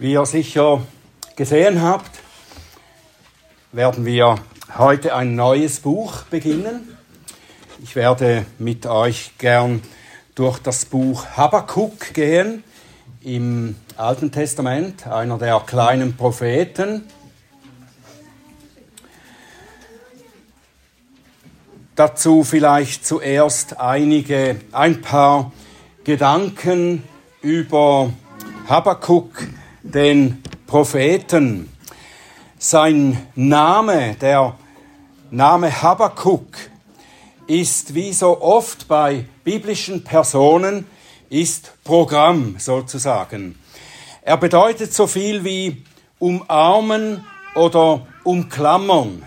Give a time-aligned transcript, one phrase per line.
[0.00, 0.80] Wie ihr sicher
[1.34, 2.20] gesehen habt,
[3.72, 4.36] werden wir
[4.76, 6.96] heute ein neues Buch beginnen.
[7.82, 9.82] Ich werde mit euch gern
[10.36, 12.62] durch das Buch Habakkuk gehen
[13.22, 17.02] im Alten Testament, einer der kleinen Propheten.
[21.96, 25.50] Dazu vielleicht zuerst einige, ein paar
[26.04, 27.02] Gedanken
[27.42, 28.12] über
[28.68, 29.48] Habakkuk,
[29.94, 31.72] den Propheten.
[32.58, 34.56] Sein Name, der
[35.30, 36.46] Name Habakkuk,
[37.46, 40.84] ist wie so oft bei biblischen Personen,
[41.30, 43.58] ist Programm sozusagen.
[44.22, 45.82] Er bedeutet so viel wie
[46.18, 49.22] umarmen oder umklammern.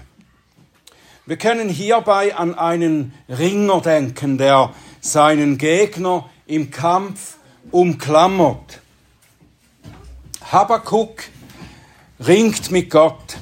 [1.26, 7.38] Wir können hierbei an einen Ringer denken, der seinen Gegner im Kampf
[7.71, 8.80] umklammert.
[10.52, 11.23] Habakkuk
[12.20, 13.38] ringt mit Gott.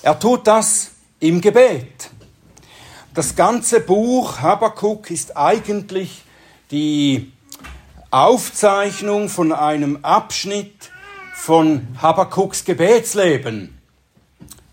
[0.00, 2.10] Er tut das im Gebet.
[3.14, 6.22] Das ganze Buch Habakkuk ist eigentlich
[6.70, 7.32] die
[8.12, 10.92] Aufzeichnung von einem Abschnitt
[11.34, 13.76] von Habakkuks Gebetsleben.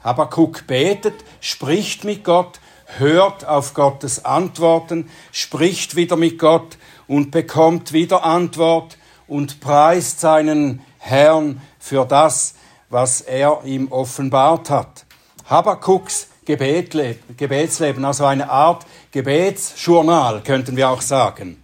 [0.03, 2.59] Habakkuk betet, spricht mit Gott,
[2.99, 10.81] hört auf Gottes Antworten, spricht wieder mit Gott und bekommt wieder Antwort und preist seinen
[10.99, 12.55] Herrn für das,
[12.89, 15.05] was er ihm offenbart hat.
[15.49, 21.61] Habakkuks Gebetsleben, also eine Art Gebetsjournal, könnten wir auch sagen.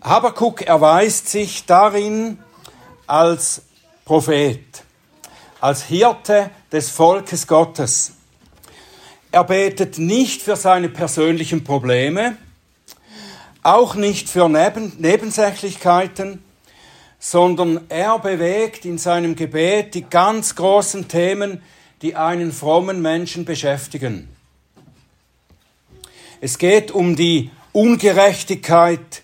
[0.00, 2.38] Habakuk erweist sich darin
[3.06, 3.62] als
[4.04, 4.84] Prophet,
[5.60, 8.12] als Hirte des Volkes Gottes.
[9.32, 12.36] Er betet nicht für seine persönlichen Probleme,
[13.62, 16.42] auch nicht für Neben Nebensächlichkeiten,
[17.18, 21.62] sondern er bewegt in seinem Gebet die ganz großen Themen,
[22.02, 24.28] die einen frommen Menschen beschäftigen.
[26.40, 29.22] Es geht um die Ungerechtigkeit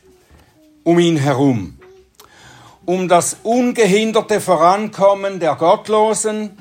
[0.83, 1.79] um ihn herum,
[2.85, 6.59] um das ungehinderte Vorankommen der Gottlosen,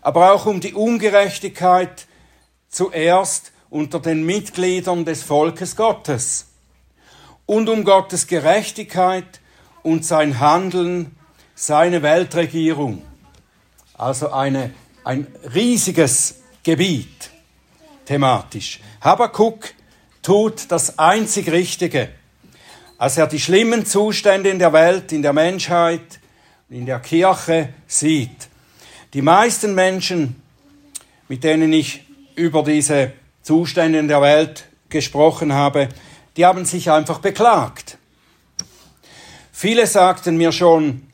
[0.00, 2.06] aber auch um die Ungerechtigkeit
[2.70, 6.51] zuerst unter den Mitgliedern des Volkes Gottes
[7.46, 9.40] und um Gottes Gerechtigkeit
[9.82, 11.16] und sein Handeln,
[11.54, 13.02] seine Weltregierung.
[13.94, 14.72] Also eine,
[15.04, 17.30] ein riesiges Gebiet
[18.04, 18.80] thematisch.
[19.00, 19.74] Habakkuk
[20.22, 22.08] tut das einzig Richtige.
[22.98, 26.20] Als er die schlimmen Zustände in der Welt, in der Menschheit,
[26.70, 28.48] in der Kirche sieht.
[29.12, 30.40] Die meisten Menschen,
[31.28, 32.04] mit denen ich
[32.34, 35.88] über diese Zustände in der Welt gesprochen habe,
[36.36, 37.98] die haben sich einfach beklagt.
[39.52, 41.06] Viele sagten mir schon,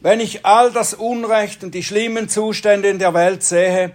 [0.00, 3.92] wenn ich all das Unrecht und die schlimmen Zustände in der Welt sehe,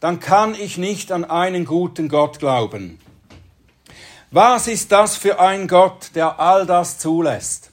[0.00, 3.00] dann kann ich nicht an einen guten Gott glauben.
[4.30, 7.70] Was ist das für ein Gott, der all das zulässt?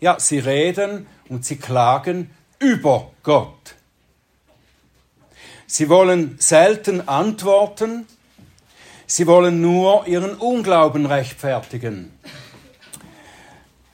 [0.00, 3.74] Ja, sie reden und sie klagen über Gott.
[5.66, 8.06] Sie wollen selten antworten,
[9.16, 12.12] sie wollen nur ihren Unglauben rechtfertigen.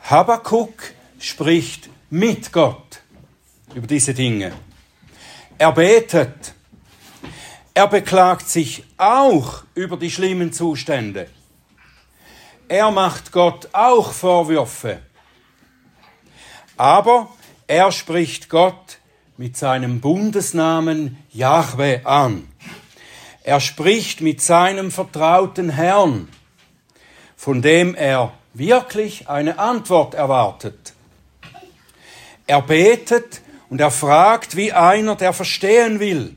[0.02, 3.02] Habakuk spricht mit Gott
[3.74, 4.52] über diese Dinge.
[5.58, 6.54] Er betet.
[7.74, 11.28] Er beklagt sich auch über die schlimmen Zustände.
[12.68, 15.00] Er macht Gott auch Vorwürfe.
[16.76, 17.28] Aber
[17.66, 18.98] er spricht Gott
[19.36, 22.48] mit seinem Bundesnamen Jahwe an.
[23.48, 26.28] Er spricht mit seinem vertrauten Herrn,
[27.34, 30.92] von dem er wirklich eine Antwort erwartet.
[32.46, 36.36] Er betet und er fragt wie einer, der verstehen will.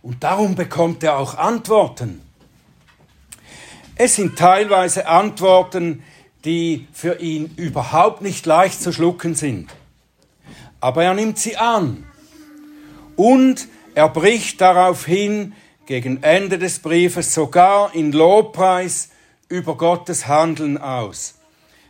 [0.00, 2.22] Und darum bekommt er auch Antworten.
[3.96, 6.04] Es sind teilweise Antworten,
[6.44, 9.68] die für ihn überhaupt nicht leicht zu schlucken sind.
[10.78, 12.06] Aber er nimmt sie an.
[13.16, 15.54] Und er bricht daraufhin
[15.88, 19.08] gegen Ende des Briefes sogar in Lobpreis
[19.48, 21.36] über Gottes Handeln aus.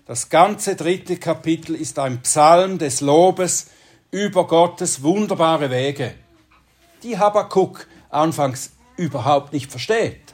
[0.07, 3.71] Das ganze dritte Kapitel ist ein Psalm des Lobes
[4.13, 6.15] über Gottes wunderbare Wege,
[7.03, 10.33] die Habakkuk anfangs überhaupt nicht versteht.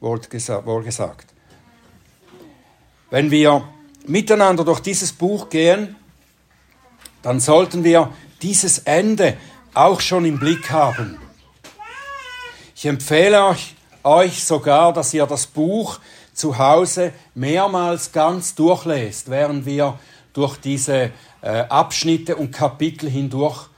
[0.00, 1.34] Wohl gesagt.
[3.10, 3.68] Wenn wir
[4.06, 5.94] miteinander durch dieses Buch gehen,
[7.20, 8.10] dann sollten wir
[8.40, 9.36] dieses Ende
[9.74, 11.18] auch schon im Blick haben.
[12.80, 13.74] Ich empfehle euch,
[14.04, 16.00] euch sogar, dass ihr das Buch
[16.32, 19.98] zu Hause mehrmals ganz durchlest, während wir
[20.32, 21.10] durch diese
[21.42, 23.68] äh, Abschnitte und Kapitel hindurch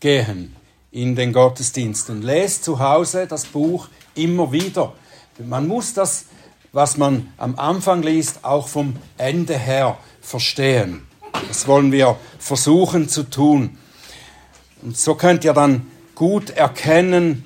[0.00, 0.56] gehen
[0.90, 4.92] in den Gottesdienst und lest zu Hause das Buch immer wieder.
[5.38, 6.24] Man muss das,
[6.72, 11.06] was man am Anfang liest, auch vom Ende her verstehen.
[11.46, 13.78] Das wollen wir versuchen zu tun.
[14.82, 17.44] Und so könnt ihr dann gut erkennen,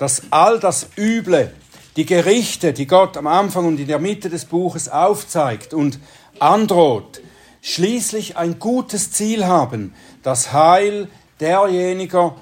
[0.00, 1.52] dass all das Üble,
[1.96, 5.98] die Gerichte, die Gott am Anfang und in der Mitte des Buches aufzeigt und
[6.38, 7.20] androht,
[7.60, 9.92] schließlich ein gutes Ziel haben,
[10.22, 11.08] das Heil
[11.38, 12.32] derjenigen,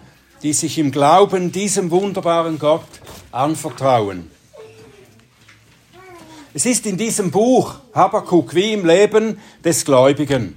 [0.44, 2.86] die sich im Glauben diesem wunderbaren Gott
[3.32, 4.30] anvertrauen.
[6.54, 10.56] Es ist in diesem Buch Habakkuk wie im Leben des Gläubigen.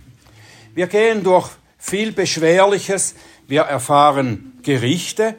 [0.76, 1.50] Wir gehen durch
[1.80, 3.16] viel Beschwerliches,
[3.48, 5.34] wir erfahren Gerichte,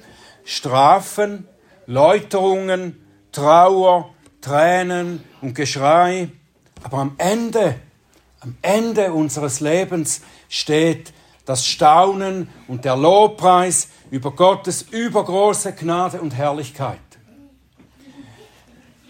[0.44, 1.46] Strafen,
[1.92, 2.98] Läuterungen,
[3.32, 6.28] Trauer, Tränen und Geschrei.
[6.82, 7.74] Aber am Ende,
[8.40, 11.12] am Ende unseres Lebens steht
[11.44, 16.98] das Staunen und der Lobpreis über Gottes übergroße Gnade und Herrlichkeit.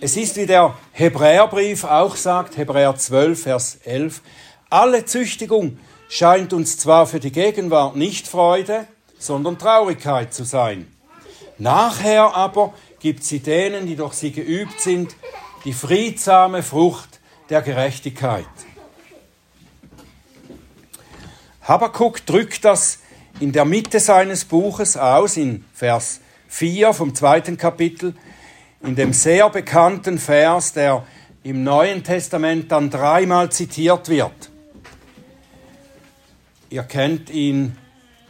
[0.00, 4.23] Es ist, wie der Hebräerbrief auch sagt, Hebräer 12, Vers 11,
[4.70, 5.78] alle Züchtigung
[6.08, 8.88] scheint uns zwar für die Gegenwart nicht Freude,
[9.20, 10.91] sondern Traurigkeit zu sein.
[11.62, 15.14] Nachher aber gibt sie denen, die durch sie geübt sind,
[15.64, 17.20] die friedsame Frucht
[17.50, 18.49] der Gerechtigkeit.
[21.62, 22.99] Habakkuk drückt das
[23.38, 26.19] in der Mitte seines Buches aus, in Vers
[26.49, 28.17] 4 vom zweiten Kapitel,
[28.82, 31.06] in dem sehr bekannten Vers, der
[31.44, 34.50] im Neuen Testament dann dreimal zitiert wird.
[36.70, 37.79] Ihr kennt ihn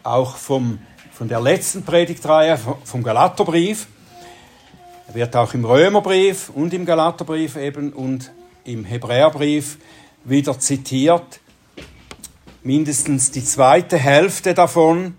[0.03, 0.81] auch vom,
[1.23, 3.87] von der letzten Predigtreihe, vom Galaterbrief.
[5.07, 8.33] Er wird auch im Römerbrief und im Galaterbrief eben und
[8.65, 9.79] im Hebräerbrief
[10.25, 11.39] wieder zitiert
[12.65, 15.17] mindestens die zweite Hälfte davon.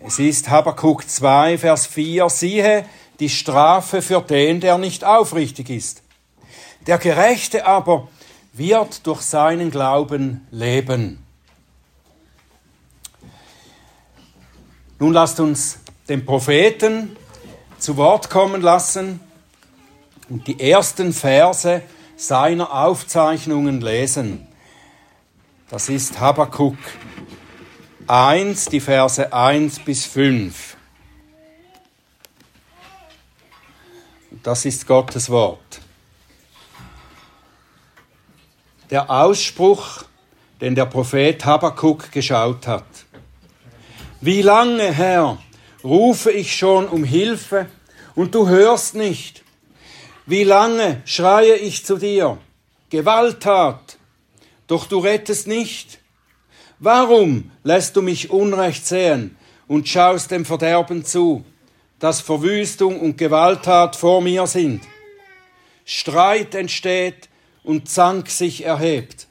[0.00, 2.84] Es ist Habakkuk 2, Vers 4, siehe
[3.20, 6.02] die Strafe für den, der nicht aufrichtig ist.
[6.88, 8.08] Der Gerechte aber
[8.52, 11.21] wird durch seinen Glauben leben.
[15.02, 17.16] Nun lasst uns den Propheten
[17.76, 19.18] zu Wort kommen lassen
[20.28, 21.82] und die ersten Verse
[22.14, 24.46] seiner Aufzeichnungen lesen.
[25.70, 26.76] Das ist Habakkuk
[28.06, 30.76] 1, die Verse 1 bis 5.
[34.44, 35.80] Das ist Gottes Wort.
[38.88, 40.04] Der Ausspruch,
[40.60, 42.86] den der Prophet Habakkuk geschaut hat.
[44.24, 45.38] Wie lange, Herr,
[45.82, 47.66] rufe ich schon um Hilfe
[48.14, 49.42] und du hörst nicht?
[50.26, 52.38] Wie lange schreie ich zu dir?
[52.88, 53.98] Gewalttat,
[54.68, 55.98] doch du rettest nicht.
[56.78, 59.36] Warum lässt du mich Unrecht sehen
[59.66, 61.44] und schaust dem Verderben zu,
[61.98, 64.84] dass Verwüstung und Gewalttat vor mir sind?
[65.84, 67.28] Streit entsteht
[67.64, 69.26] und Zank sich erhebt.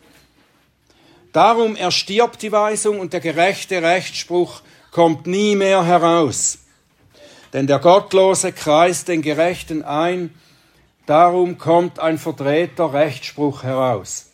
[1.32, 6.60] Darum erstirbt die Weisung und der gerechte Rechtsspruch kommt nie mehr heraus.
[7.54, 10.34] Denn der Gottlose kreist den Gerechten ein,
[11.06, 14.28] darum kommt ein verdrehter Rechtsspruch heraus.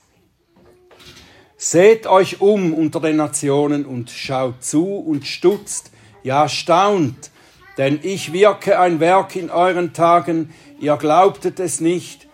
[1.56, 7.32] Seht euch um unter den Nationen und schaut zu und stutzt, ja staunt,
[7.78, 12.28] denn ich wirke ein Werk in euren Tagen, ihr glaubtet es nicht,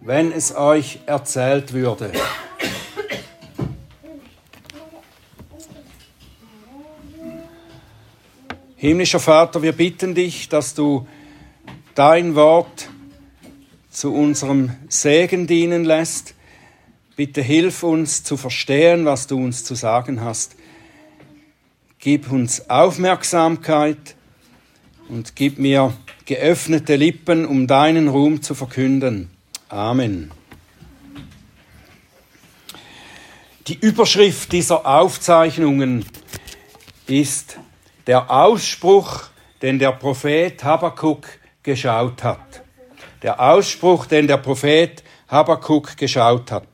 [0.00, 2.12] wenn es euch erzählt würde.
[8.84, 11.08] Himmlischer Vater, wir bitten dich, dass du
[11.94, 12.90] dein Wort
[13.88, 16.34] zu unserem Segen dienen lässt,
[17.16, 20.56] Bitte hilf uns zu verstehen, was du uns zu sagen hast.
[21.98, 24.16] Gib uns Aufmerksamkeit
[25.08, 25.94] und gib mir
[26.26, 29.30] geöffnete Lippen, um deinen Ruhm zu verkünden.
[29.70, 30.30] Amen.
[33.66, 36.04] Die Überschrift dieser Aufzeichnungen
[37.06, 37.58] ist
[38.06, 39.24] der Ausspruch,
[39.62, 41.26] den der Prophet Habakkuk
[41.62, 42.62] geschaut hat.
[43.22, 46.68] Der Ausspruch, den der Prophet Habakkuk geschaut hat.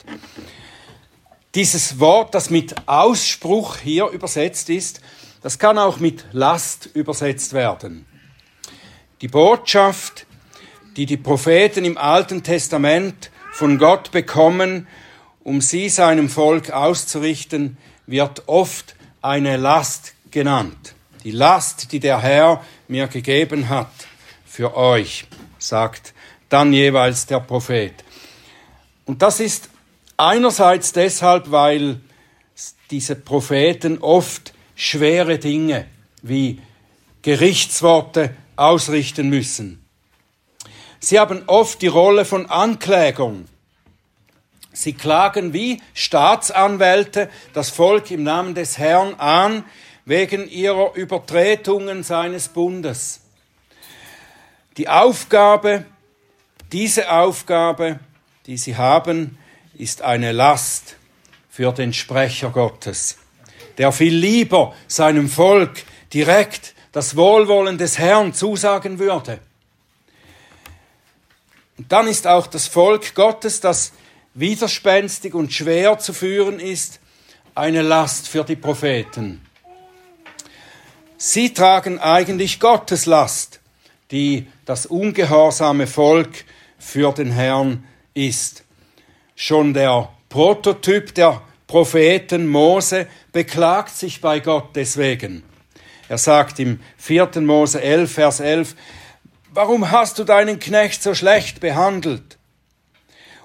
[1.54, 5.00] Dieses Wort, das mit Ausspruch hier übersetzt ist,
[5.42, 8.06] das kann auch mit Last übersetzt werden.
[9.20, 10.26] Die Botschaft,
[10.96, 14.86] die die Propheten im Alten Testament von Gott bekommen,
[15.42, 20.94] um sie seinem Volk auszurichten, wird oft eine Last genannt.
[21.24, 23.90] Die Last, die der Herr mir gegeben hat
[24.46, 25.26] für euch,
[25.58, 26.14] sagt
[26.48, 28.04] dann jeweils der Prophet.
[29.04, 29.70] Und das ist
[30.20, 31.98] Einerseits deshalb, weil
[32.90, 35.86] diese Propheten oft schwere Dinge
[36.20, 36.60] wie
[37.22, 39.82] Gerichtsworte ausrichten müssen.
[40.98, 43.48] Sie haben oft die Rolle von Anklägern.
[44.74, 49.64] Sie klagen wie Staatsanwälte das Volk im Namen des Herrn an
[50.04, 53.20] wegen ihrer Übertretungen seines Bundes.
[54.76, 55.84] Die Aufgabe,
[56.72, 58.00] diese Aufgabe,
[58.46, 59.38] die sie haben,
[59.74, 60.96] ist eine Last
[61.48, 63.18] für den Sprecher Gottes,
[63.78, 69.38] der viel lieber seinem Volk direkt das Wohlwollen des Herrn zusagen würde.
[71.78, 73.92] Und dann ist auch das Volk Gottes, das
[74.34, 77.00] widerspenstig und schwer zu führen ist,
[77.54, 79.40] eine Last für die Propheten.
[81.22, 83.60] Sie tragen eigentlich Gottes Last,
[84.10, 86.46] die das ungehorsame Volk
[86.78, 87.84] für den Herrn
[88.14, 88.64] ist.
[89.36, 95.42] Schon der Prototyp der Propheten Mose beklagt sich bei Gott deswegen.
[96.08, 97.28] Er sagt im 4.
[97.42, 98.74] Mose 11, Vers 11,
[99.52, 102.38] Warum hast du deinen Knecht so schlecht behandelt?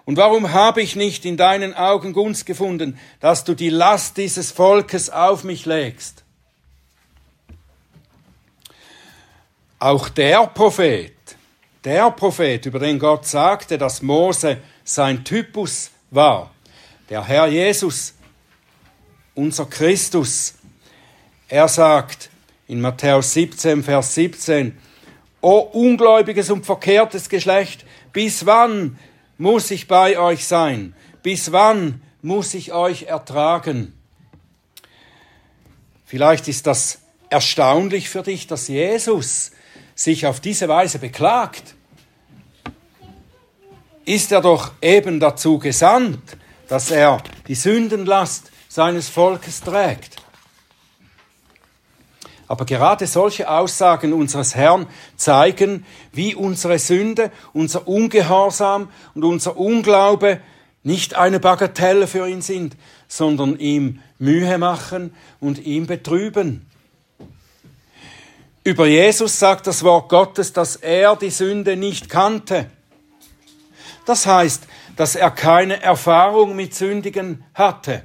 [0.06, 4.54] Und warum habe ich nicht in deinen Augen Gunst gefunden, dass du die Last dieses
[4.54, 6.25] Volkes auf mich legst?
[9.86, 11.14] Auch der Prophet,
[11.84, 16.50] der Prophet, über den Gott sagte, dass Mose sein Typus war,
[17.08, 18.16] der Herr Jesus,
[19.36, 20.56] unser Christus,
[21.48, 22.32] er sagt,
[22.68, 24.76] in Matthäus 17, Vers 17,
[25.42, 28.98] O ungläubiges und verkehrtes Geschlecht, bis wann
[29.38, 30.96] muss ich bei euch sein?
[31.22, 33.94] Bis wann muss ich euch ertragen?
[36.06, 39.52] Vielleicht ist das erstaunlich für dich, dass Jesus
[39.96, 41.76] sich auf diese Weise beklagt.
[44.04, 46.38] Ist er doch eben dazu gesandt,
[46.68, 50.18] dass er die Sündenlast seines Volkes trägt.
[52.48, 54.86] Aber gerade solche Aussagen unseres Herrn
[55.16, 60.42] zeigen, wie unsere Sünde, unser Ungehorsam und unser Unglaube
[60.84, 62.76] nicht eine Bagatelle für ihn sind,
[63.08, 66.70] sondern ihm Mühe machen und ihm betrüben.
[68.66, 72.72] Über Jesus sagt das Wort Gottes, dass er die Sünde nicht kannte.
[74.08, 74.64] Das heißt,
[74.96, 78.02] dass er keine Erfahrung mit Sündigen hatte.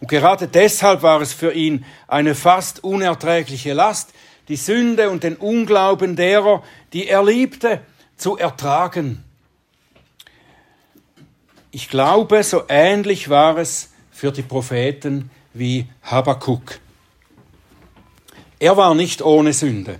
[0.00, 4.10] Und gerade deshalb war es für ihn eine fast unerträgliche Last,
[4.48, 6.62] die Sünde und den Unglauben derer,
[6.92, 7.80] die er liebte,
[8.18, 9.24] zu ertragen.
[11.70, 16.81] Ich glaube, so ähnlich war es für die Propheten wie Habakkuk.
[18.62, 19.98] Er war nicht ohne Sünde,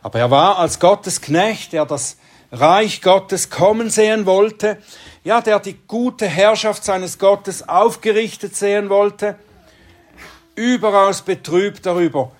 [0.00, 2.16] aber er war als Gottes Knecht, der das
[2.52, 4.78] Reich Gottes kommen sehen wollte,
[5.24, 9.36] ja, der die gute Herrschaft seines Gottes aufgerichtet sehen wollte,
[10.54, 12.30] überaus betrübt darüber,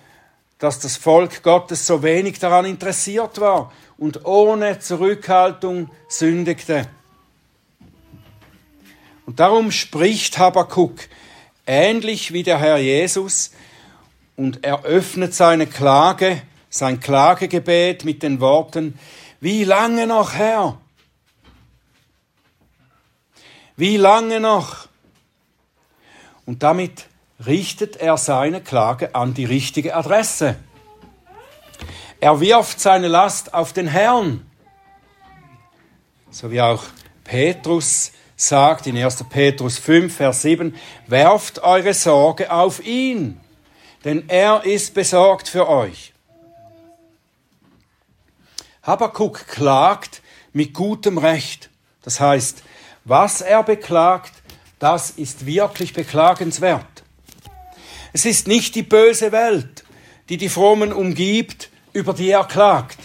[0.61, 6.87] dass das Volk Gottes so wenig daran interessiert war und ohne Zurückhaltung sündigte.
[9.27, 10.95] Und darum spricht Habakkuk
[11.67, 13.51] ähnlich wie der Herr Jesus
[14.39, 16.41] und eröffnet seine Klage,
[16.71, 18.97] sein Klagegebet mit den Worten,
[19.41, 20.81] wie lange noch, Herr?
[23.77, 24.87] Wie lange noch?
[26.47, 27.07] Und damit
[27.45, 30.55] richtet er seine Klage an die richtige Adresse.
[32.21, 34.47] Er wirft seine Last auf den Herrn.
[36.31, 36.85] So wie auch
[37.25, 39.25] Petrus sagt in 1.
[39.31, 40.77] Petrus 5, Vers 7,
[41.09, 43.41] werft eure Sorge auf ihn,
[44.05, 46.13] denn er ist besorgt für euch.
[48.83, 51.69] Habakuk klagt mit gutem Recht.
[52.03, 52.63] Das heißt,
[53.05, 54.33] was er beklagt,
[54.79, 57.03] das ist wirklich beklagenswert.
[58.13, 59.85] Es ist nicht die böse Welt,
[60.29, 62.99] die die Frommen umgibt, über die er klagt.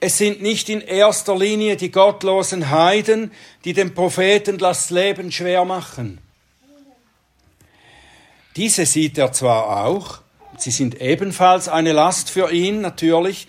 [0.00, 3.32] Es sind nicht in erster Linie die gottlosen Heiden,
[3.64, 6.20] die dem Propheten das Leben schwer machen.
[8.58, 10.18] Diese sieht er zwar auch,
[10.56, 13.46] Sie sind ebenfalls eine Last für ihn, natürlich.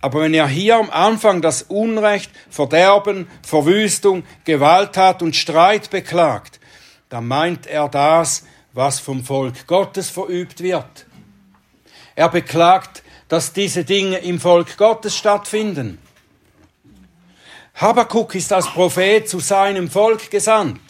[0.00, 6.60] Aber wenn er hier am Anfang das Unrecht, Verderben, Verwüstung, Gewalttat und Streit beklagt,
[7.08, 11.06] dann meint er das, was vom Volk Gottes verübt wird.
[12.14, 15.98] Er beklagt, dass diese Dinge im Volk Gottes stattfinden.
[17.74, 20.80] Habakuk ist als Prophet zu seinem Volk gesandt.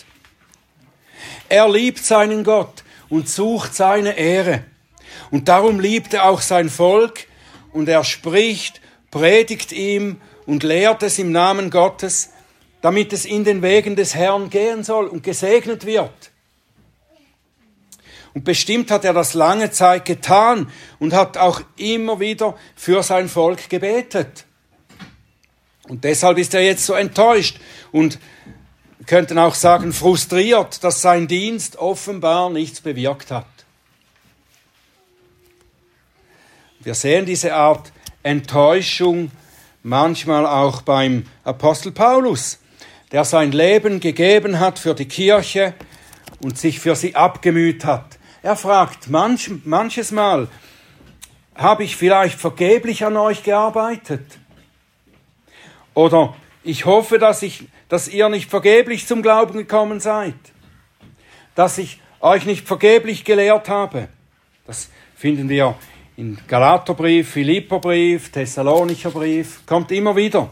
[1.48, 4.64] Er liebt seinen Gott und sucht seine Ehre.
[5.30, 7.26] Und darum liebt er auch sein Volk
[7.72, 12.30] und er spricht, predigt ihm und lehrt es im Namen Gottes,
[12.80, 16.30] damit es in den Wegen des Herrn gehen soll und gesegnet wird.
[18.34, 23.30] Und bestimmt hat er das lange Zeit getan und hat auch immer wieder für sein
[23.30, 24.44] Volk gebetet.
[25.88, 27.58] Und deshalb ist er jetzt so enttäuscht
[27.92, 28.18] und
[29.06, 33.46] könnten auch sagen frustriert, dass sein Dienst offenbar nichts bewirkt hat.
[36.80, 39.30] Wir sehen diese Art Enttäuschung
[39.82, 42.58] manchmal auch beim Apostel Paulus,
[43.12, 45.74] der sein Leben gegeben hat für die Kirche
[46.40, 48.18] und sich für sie abgemüht hat.
[48.42, 50.48] Er fragt manch, manches Mal,
[51.54, 54.38] habe ich vielleicht vergeblich an euch gearbeitet?
[55.94, 56.34] Oder
[56.66, 60.34] ich hoffe, dass, ich, dass ihr nicht vergeblich zum Glauben gekommen seid,
[61.54, 64.08] dass ich euch nicht vergeblich gelehrt habe.
[64.66, 65.76] Das finden wir
[66.16, 70.50] in Galaterbrief, Philipperbrief, Thessalonicher Brief, kommt immer wieder.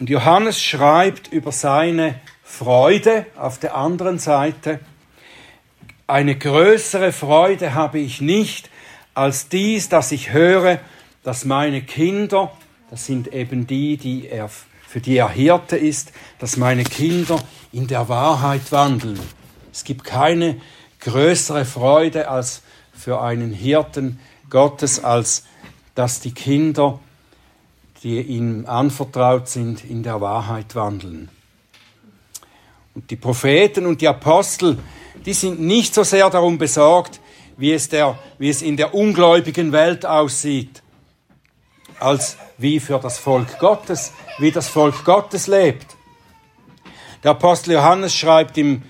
[0.00, 4.80] Und Johannes schreibt über seine Freude auf der anderen Seite,
[6.06, 8.68] eine größere Freude habe ich nicht
[9.14, 10.80] als dies, dass ich höre,
[11.22, 12.50] dass meine Kinder,
[12.90, 14.50] das sind eben die, die er,
[14.86, 17.40] für die er Hirte ist, dass meine Kinder
[17.72, 19.18] in der Wahrheit wandeln.
[19.72, 20.60] Es gibt keine
[20.98, 24.18] größere Freude als für einen Hirten
[24.50, 25.44] Gottes, als
[25.94, 26.98] dass die Kinder,
[28.02, 31.28] die ihm anvertraut sind, in der Wahrheit wandeln.
[32.94, 34.78] Und die Propheten und die Apostel,
[35.24, 37.20] die sind nicht so sehr darum besorgt,
[37.56, 40.82] wie es, der, wie es in der ungläubigen Welt aussieht,
[42.00, 45.86] als wie für das Volk Gottes, wie das Volk Gottes lebt.
[47.22, 48.82] Der Apostel Johannes schreibt in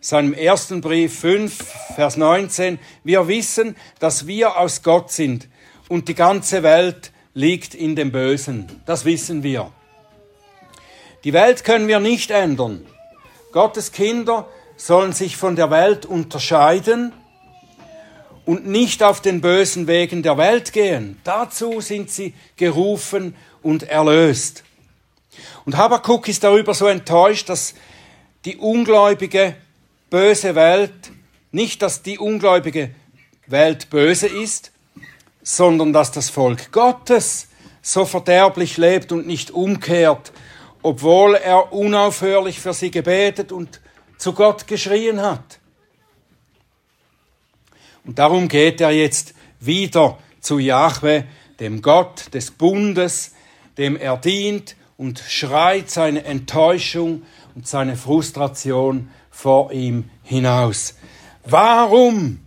[0.00, 5.48] seinem ersten Brief 5, Vers 19, wir wissen, dass wir aus Gott sind
[5.88, 8.82] und die ganze Welt liegt in dem Bösen.
[8.84, 9.70] Das wissen wir.
[11.24, 12.84] Die Welt können wir nicht ändern.
[13.52, 17.12] Gottes Kinder sollen sich von der Welt unterscheiden
[18.44, 21.20] und nicht auf den bösen Wegen der Welt gehen.
[21.24, 24.64] Dazu sind sie gerufen und erlöst.
[25.64, 27.74] Und Habakkuk ist darüber so enttäuscht, dass
[28.44, 29.54] die ungläubige,
[30.10, 31.12] böse Welt,
[31.52, 32.90] nicht dass die ungläubige
[33.46, 34.72] Welt böse ist,
[35.42, 37.48] sondern dass das Volk Gottes
[37.82, 40.32] so verderblich lebt und nicht umkehrt,
[40.82, 43.80] obwohl er unaufhörlich für sie gebetet und
[44.18, 45.58] zu Gott geschrien hat.
[48.04, 51.24] Und darum geht er jetzt wieder zu Jahwe,
[51.60, 53.32] dem Gott des Bundes,
[53.78, 57.22] dem er dient und schreit seine Enttäuschung
[57.54, 60.94] und seine Frustration vor ihm hinaus.
[61.44, 62.40] Warum?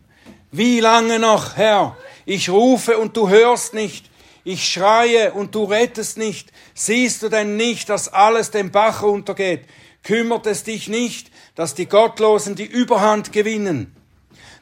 [0.52, 1.98] Wie lange noch, Herr?
[2.26, 4.10] Ich rufe und du hörst nicht.
[4.44, 6.52] Ich schreie und du rettest nicht.
[6.74, 9.66] Siehst du denn nicht, dass alles den Bach untergeht?
[10.04, 13.96] Kümmert es dich nicht, dass die Gottlosen die Überhand gewinnen,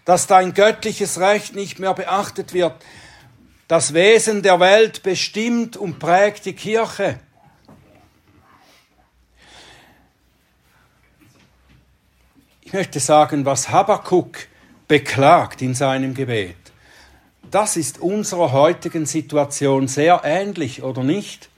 [0.06, 2.74] dass dein göttliches Recht nicht mehr beachtet wird.
[3.68, 7.20] Das Wesen der Welt bestimmt und prägt die Kirche.
[12.62, 14.48] Ich möchte sagen, was Habakkuk
[14.88, 16.56] beklagt in seinem Gebet,
[17.52, 21.50] das ist unserer heutigen Situation sehr ähnlich, oder nicht?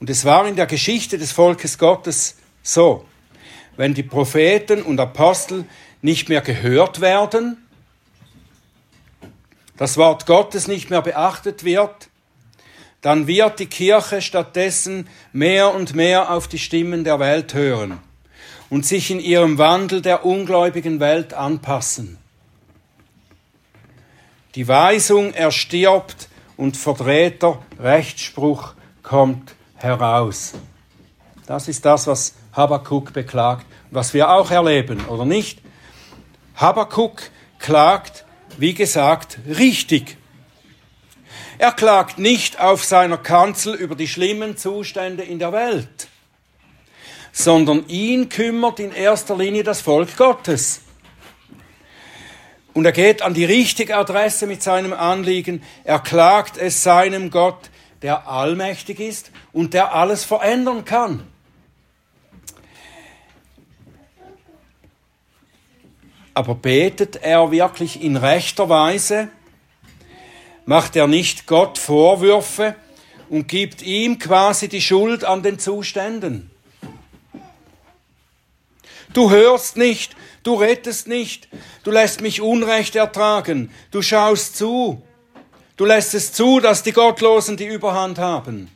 [0.00, 3.06] Und es war in der Geschichte des Volkes Gottes so,
[3.76, 5.64] wenn die Propheten und Apostel
[6.02, 7.56] nicht mehr gehört werden,
[9.76, 12.08] das Wort Gottes nicht mehr beachtet wird,
[13.02, 17.98] dann wird die Kirche stattdessen mehr und mehr auf die Stimmen der Welt hören
[18.70, 22.18] und sich in ihrem Wandel der ungläubigen Welt anpassen.
[24.54, 30.54] Die Weisung erstirbt und verdrehter Rechtsspruch kommt heraus.
[31.46, 35.60] Das ist das, was Habakkuk beklagt, was wir auch erleben, oder nicht?
[36.56, 37.22] Habakkuk
[37.58, 38.24] klagt,
[38.56, 40.16] wie gesagt, richtig.
[41.58, 46.08] Er klagt nicht auf seiner Kanzel über die schlimmen Zustände in der Welt,
[47.32, 50.80] sondern ihn kümmert in erster Linie das Volk Gottes.
[52.72, 55.62] Und er geht an die richtige Adresse mit seinem Anliegen.
[55.84, 57.70] Er klagt es seinem Gott,
[58.02, 61.26] der allmächtig ist und der alles verändern kann.
[66.36, 69.28] Aber betet er wirklich in rechter Weise?
[70.66, 72.74] Macht er nicht Gott Vorwürfe
[73.30, 76.50] und gibt ihm quasi die Schuld an den Zuständen?
[79.14, 81.48] Du hörst nicht, du rettest nicht,
[81.84, 85.00] du lässt mich Unrecht ertragen, du schaust zu,
[85.78, 88.70] du lässt es zu, dass die Gottlosen die Überhand haben.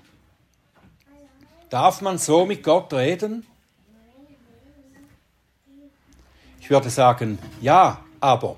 [1.68, 3.46] Darf man so mit Gott reden?
[6.61, 8.57] Ich würde sagen, ja, aber.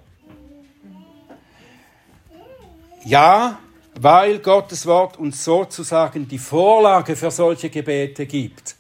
[3.05, 3.59] Ja,
[4.01, 8.77] weil Gottes Wort uns sozusagen die Vorlage für solche Gebete gibt.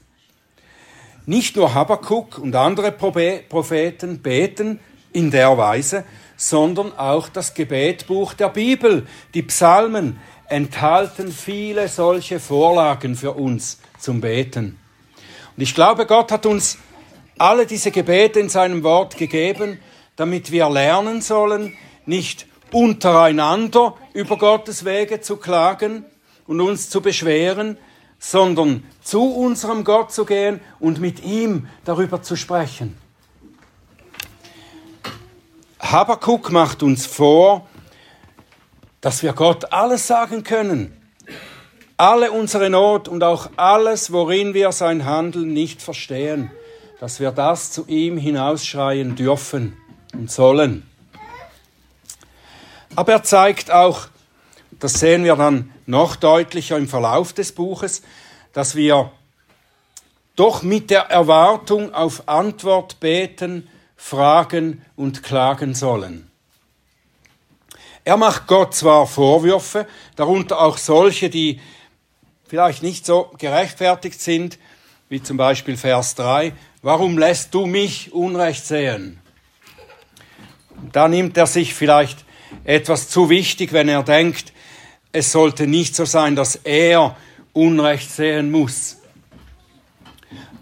[1.24, 4.80] Nicht nur Habakkuk und andere Propheten beten
[5.12, 6.04] in der Weise,
[6.36, 14.20] sondern auch das Gebetbuch der Bibel, die Psalmen, enthalten viele solche Vorlagen für uns zum
[14.20, 14.78] Beten.
[15.56, 16.78] Und ich glaube, Gott hat uns
[17.38, 19.80] alle diese Gebete in seinem Wort gegeben,
[20.16, 26.04] damit wir lernen sollen, nicht untereinander über Gottes Wege zu klagen
[26.46, 27.78] und uns zu beschweren,
[28.18, 32.96] sondern zu unserem Gott zu gehen und mit ihm darüber zu sprechen.
[35.80, 37.66] Habakuk macht uns vor,
[39.00, 40.96] dass wir Gott alles sagen können,
[41.96, 46.50] alle unsere Not und auch alles, worin wir sein Handeln nicht verstehen,
[47.02, 49.76] dass wir das zu ihm hinausschreien dürfen
[50.12, 50.88] und sollen.
[52.94, 54.06] Aber er zeigt auch,
[54.70, 58.02] das sehen wir dann noch deutlicher im Verlauf des Buches,
[58.52, 59.10] dass wir
[60.36, 66.30] doch mit der Erwartung auf Antwort beten, fragen und klagen sollen.
[68.04, 71.60] Er macht Gott zwar Vorwürfe, darunter auch solche, die
[72.46, 74.56] vielleicht nicht so gerechtfertigt sind,
[75.08, 79.20] wie zum Beispiel Vers 3, warum lässt du mich Unrecht sehen?
[80.92, 82.24] Da nimmt er sich vielleicht
[82.64, 84.52] etwas zu wichtig, wenn er denkt,
[85.12, 87.16] es sollte nicht so sein, dass er
[87.52, 88.98] Unrecht sehen muss.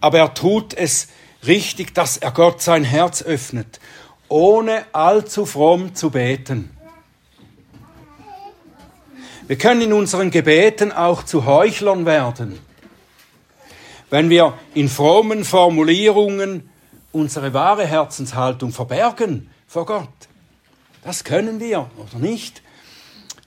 [0.00, 1.09] Aber er tut es
[1.46, 3.80] richtig, dass er Gott sein Herz öffnet,
[4.28, 6.70] ohne allzu fromm zu beten.
[9.46, 12.61] Wir können in unseren Gebeten auch zu Heuchlern werden,
[14.11, 16.68] wenn wir in frommen Formulierungen
[17.12, 20.09] unsere wahre Herzenshaltung verbergen vor Gott.
[21.03, 22.62] Das können wir oder nicht.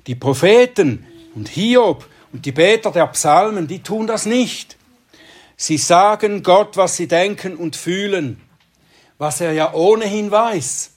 [0.08, 4.78] Die Propheten und Hiob und die Beter der Psalmen, die tun das nicht.
[5.56, 8.42] Sie sagen Gott, was sie denken und fühlen,
[9.18, 10.92] was er ja ohnehin weiß.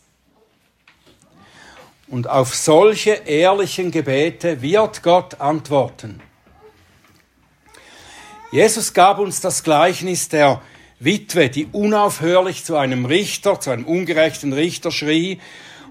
[2.09, 6.23] Und auf solche ehrlichen Gebete wird Gott antworten.
[8.53, 10.63] Jesus gab uns das Gleichnis der
[11.01, 15.41] Witwe, die unaufhörlich zu einem Richter, zu einem ungerechten Richter schrie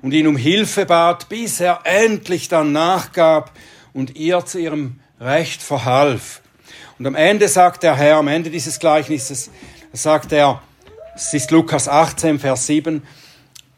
[0.02, 3.52] und ihn um Hilfe bat, bis er endlich dann nachgab
[3.94, 6.42] und ihr zu ihrem Recht verhalf.
[6.98, 9.52] Und am Ende sagt der Herr, am Ende dieses Gleichnisses,
[9.92, 10.62] sagt er,
[11.14, 13.04] es ist Lukas 18, Vers 7,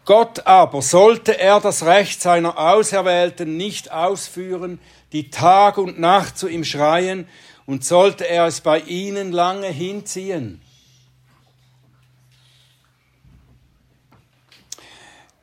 [0.05, 4.79] Gott aber, sollte er das Recht seiner Auserwählten nicht ausführen,
[5.11, 7.27] die Tag und Nacht zu ihm schreien,
[7.67, 10.62] und sollte er es bei ihnen lange hinziehen?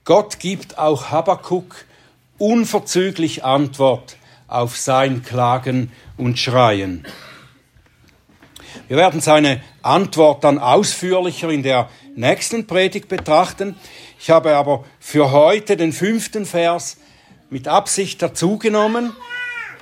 [0.04, 1.84] Gott gibt auch Habakuk
[2.38, 4.16] unverzüglich Antwort
[4.48, 7.06] auf sein Klagen und Schreien.
[8.88, 13.76] Wir werden seine Antwort dann ausführlicher in der nächsten Predigt betrachten.
[14.18, 16.98] Ich habe aber für heute den fünften Vers
[17.48, 19.14] mit Absicht dazugenommen,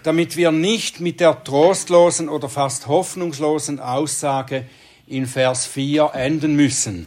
[0.02, 4.64] damit wir nicht mit der trostlosen oder fast hoffnungslosen Aussage
[5.06, 7.06] in Vers 4 enden müssen.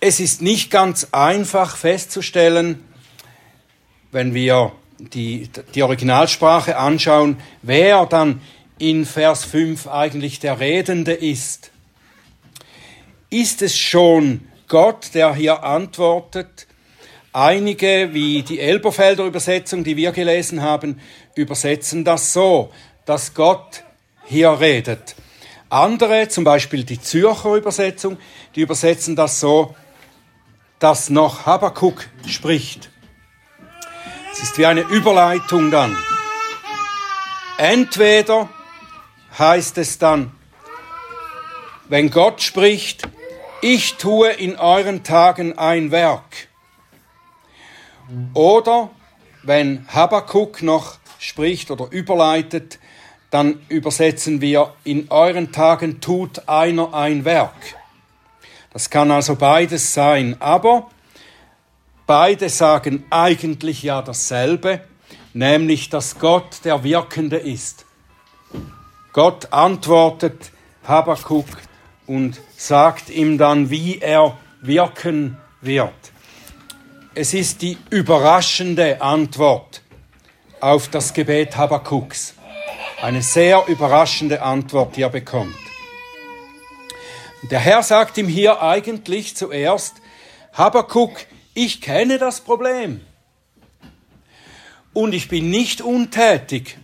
[0.00, 2.84] Es ist nicht ganz einfach festzustellen,
[4.12, 8.40] wenn wir die, die Originalsprache anschauen, wer dann
[8.78, 11.70] in Vers 5 eigentlich der Redende ist.
[13.30, 16.66] Ist es schon Gott, der hier antwortet?
[17.36, 21.00] Einige, wie die Elberfelder Übersetzung, die wir gelesen haben,
[21.34, 22.70] übersetzen das so,
[23.06, 23.82] dass Gott
[24.24, 25.16] hier redet.
[25.68, 28.18] Andere, zum Beispiel die Zürcher Übersetzung,
[28.54, 29.74] die übersetzen das so,
[30.78, 32.88] dass noch Habakuk spricht.
[34.32, 35.96] Es ist wie eine Überleitung dann.
[37.58, 38.48] Entweder
[39.36, 40.30] heißt es dann,
[41.88, 43.08] wenn Gott spricht,
[43.60, 46.53] ich tue in euren Tagen ein Werk.
[48.34, 48.90] Oder
[49.42, 52.78] wenn Habakuk noch spricht oder überleitet,
[53.30, 57.76] dann übersetzen wir, in euren Tagen tut einer ein Werk.
[58.72, 60.88] Das kann also beides sein, aber
[62.06, 64.80] Beide sagen eigentlich ja dasselbe,
[65.32, 67.86] nämlich dass Gott der Wirkende ist.
[69.14, 70.50] Gott antwortet
[70.86, 71.46] Habakuk
[72.06, 75.94] und sagt ihm dann, wie er wirken wird.
[77.16, 79.82] Es ist die überraschende Antwort
[80.60, 82.34] auf das Gebet Habakuks.
[83.00, 85.54] Eine sehr überraschende Antwort, die er bekommt.
[87.52, 89.94] Der Herr sagt ihm hier eigentlich zuerst,
[90.54, 91.12] Habakuk,
[91.54, 93.00] ich kenne das Problem.
[94.92, 96.78] Und ich bin nicht untätig.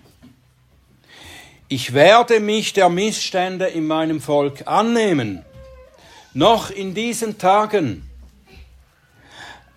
[1.66, 5.45] Ich werde mich der Missstände in meinem Volk annehmen,
[6.35, 8.10] noch in diesen Tagen.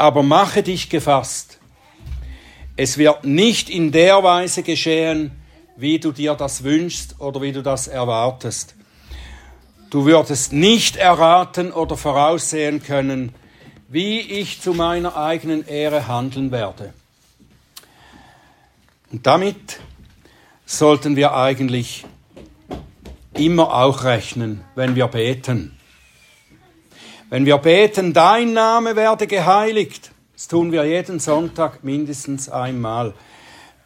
[0.03, 1.59] Aber mache dich gefasst.
[2.75, 5.31] Es wird nicht in der Weise geschehen,
[5.77, 8.75] wie du dir das wünschst oder wie du das erwartest.
[9.89, 13.33] Du würdest nicht erraten oder voraussehen können,
[13.87, 16.93] wie ich zu meiner eigenen Ehre handeln werde.
[19.09, 19.79] Und damit
[20.65, 22.03] sollten wir eigentlich
[23.35, 25.79] immer auch rechnen, wenn wir beten.
[27.33, 33.15] Wenn wir beten, dein Name werde geheiligt, das tun wir jeden Sonntag mindestens einmal.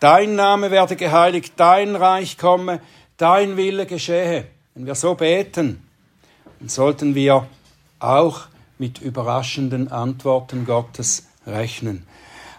[0.01, 2.81] Dein Name werde geheiligt, dein Reich komme,
[3.15, 4.47] dein Wille geschehe.
[4.75, 5.81] Wenn wir so beten,
[6.59, 7.47] dann sollten wir
[7.99, 8.47] auch
[8.79, 12.05] mit überraschenden Antworten Gottes rechnen.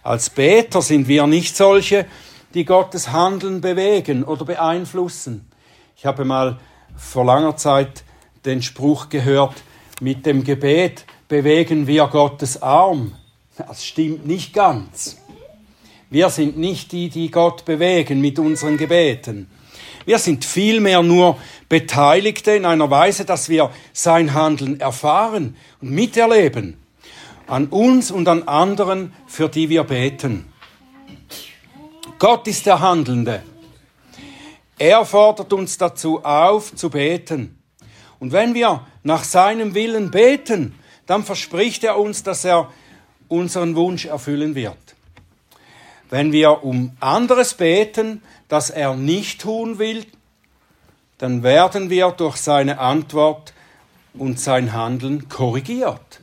[0.02, 2.06] Als Beter sind wir nicht solche,
[2.54, 5.50] die Gottes Handeln bewegen oder beeinflussen.
[5.98, 6.58] Ich habe mal
[6.96, 8.04] vor langer Zeit
[8.46, 9.52] den Spruch gehört,
[10.00, 13.14] mit dem Gebet bewegen wir Gottes Arm.
[13.56, 15.18] Das stimmt nicht ganz.
[16.10, 19.50] Wir sind nicht die, die Gott bewegen mit unseren Gebeten.
[20.06, 21.36] Wir sind vielmehr nur
[21.68, 26.78] Beteiligte in einer Weise, dass wir sein Handeln erfahren und miterleben.
[27.46, 30.50] An uns und an anderen, für die wir beten.
[32.18, 33.42] Gott ist der Handelnde.
[34.78, 37.57] Er fordert uns dazu auf, zu beten.
[38.20, 40.74] Und wenn wir nach seinem Willen beten,
[41.06, 42.70] dann verspricht er uns, dass er
[43.28, 44.76] unseren Wunsch erfüllen wird.
[46.10, 50.06] Wenn wir um anderes beten, das er nicht tun will,
[51.18, 53.52] dann werden wir durch seine Antwort
[54.14, 56.20] und sein Handeln korrigiert.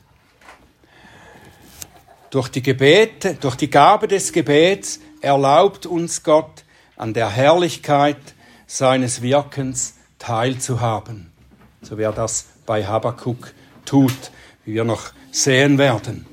[2.30, 6.64] Durch die Gebete, durch die Gabe des Gebets erlaubt uns Gott
[6.98, 8.18] an der Herrlichkeit
[8.68, 11.35] seines Wirkens teilzuhaben.
[11.88, 13.54] So wie er das bei Habakkuk
[13.86, 14.32] tut,
[14.66, 16.26] wie wir noch sehen werden.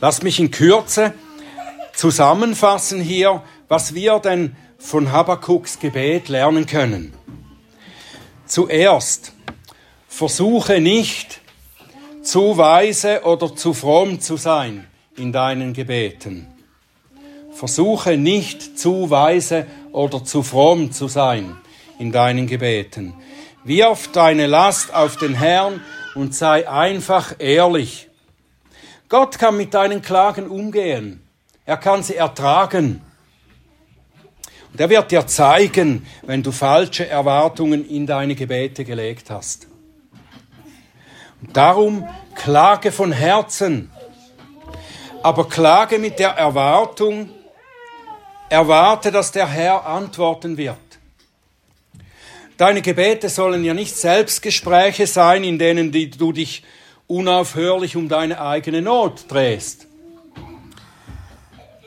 [0.00, 1.12] Lass mich in Kürze
[1.92, 7.12] zusammenfassen hier, was wir denn von Habakkuks Gebet lernen können.
[8.46, 9.34] Zuerst,
[10.08, 11.42] versuche nicht
[12.22, 16.46] zu weise oder zu fromm zu sein in deinen Gebeten.
[17.52, 21.58] Versuche nicht zu weise oder zu fromm zu sein
[21.98, 23.14] in deinen Gebeten.
[23.64, 25.82] Wirf deine Last auf den Herrn
[26.14, 28.08] und sei einfach ehrlich.
[29.08, 31.22] Gott kann mit deinen Klagen umgehen.
[31.64, 33.02] Er kann sie ertragen.
[34.72, 39.66] Und er wird dir zeigen, wenn du falsche Erwartungen in deine Gebete gelegt hast.
[41.40, 43.90] Und darum klage von Herzen,
[45.22, 47.30] aber klage mit der Erwartung,
[48.48, 50.76] erwarte, dass der Herr antworten wird.
[52.58, 56.64] Deine Gebete sollen ja nicht Selbstgespräche sein, in denen du dich
[57.06, 59.86] unaufhörlich um deine eigene Not drehst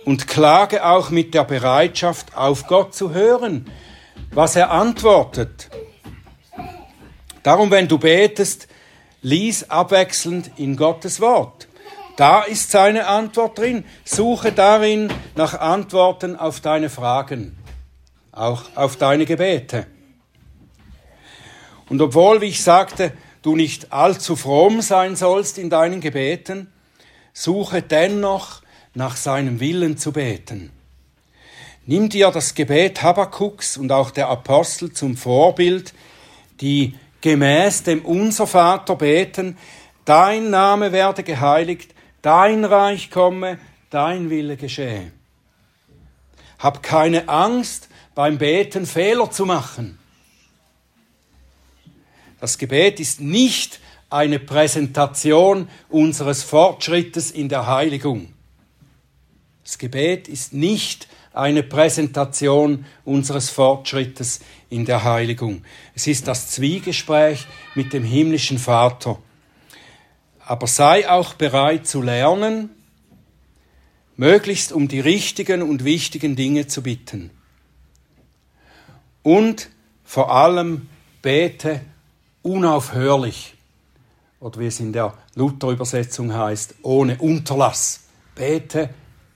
[0.05, 3.69] und klage auch mit der Bereitschaft, auf Gott zu hören,
[4.31, 5.69] was er antwortet.
[7.43, 8.69] Darum, wenn du betest,
[9.21, 11.67] lies abwechselnd in Gottes Wort.
[12.15, 13.83] Da ist seine Antwort drin.
[14.05, 17.57] Suche darin nach Antworten auf deine Fragen,
[18.31, 19.87] auch auf deine Gebete.
[21.91, 26.71] Und obwohl, wie ich sagte, du nicht allzu fromm sein sollst in deinen Gebeten,
[27.33, 28.61] suche dennoch
[28.93, 30.71] nach seinem Willen zu beten.
[31.85, 35.93] Nimm dir das Gebet Habakuks und auch der Apostel zum Vorbild,
[36.61, 39.57] die gemäß dem Unser Vater beten,
[40.05, 45.11] dein Name werde geheiligt, dein Reich komme, dein Wille geschehe.
[46.57, 49.97] Hab keine Angst, beim Beten Fehler zu machen.
[52.41, 58.33] Das Gebet ist nicht eine Präsentation unseres Fortschrittes in der Heiligung.
[59.63, 64.39] Das Gebet ist nicht eine Präsentation unseres Fortschrittes
[64.71, 65.63] in der Heiligung.
[65.93, 69.19] Es ist das Zwiegespräch mit dem himmlischen Vater.
[70.43, 72.71] Aber sei auch bereit zu lernen,
[74.17, 77.29] möglichst um die richtigen und wichtigen Dinge zu bitten.
[79.21, 79.69] Und
[80.03, 80.89] vor allem
[81.21, 81.81] bete
[82.43, 83.55] unaufhörlich,
[84.39, 88.01] oder wie es in der Luther-Übersetzung heißt, ohne Unterlass.
[88.35, 88.89] Bete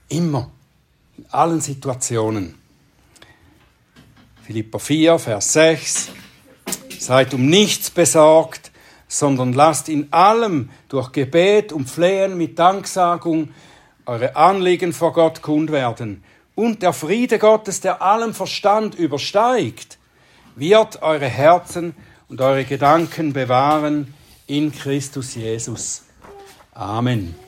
[0.08, 0.50] Immer.
[1.16, 2.54] In allen Situationen.
[4.42, 6.10] Philippa 4, Vers 6.
[6.98, 8.70] Seid um nichts besorgt,
[9.08, 13.50] sondern lasst in allem durch Gebet und Flehen mit Danksagung
[14.04, 16.22] eure Anliegen vor Gott kund werden.
[16.54, 19.98] Und der Friede Gottes, der allem Verstand übersteigt,
[20.54, 21.94] wird eure Herzen
[22.28, 24.14] und eure Gedanken bewahren
[24.46, 26.02] in Christus Jesus.
[26.72, 27.45] Amen.